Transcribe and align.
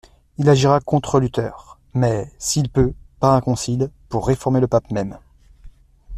Il 0.39 0.49
agira 0.49 0.79
contre 0.79 1.19
Luther, 1.19 1.77
mais, 1.93 2.31
s'il 2.39 2.69
peut, 2.71 2.93
par 3.19 3.35
un 3.35 3.41
concile, 3.41 3.91
pour 4.09 4.25
réformer 4.25 4.59
le 4.59 4.65
pape 4.67 4.89
même. 4.89 5.19